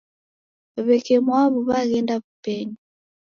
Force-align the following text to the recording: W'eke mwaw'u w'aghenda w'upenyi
W'eke 0.85 1.15
mwaw'u 1.25 1.59
w'aghenda 1.67 2.13
w'upenyi 2.21 2.77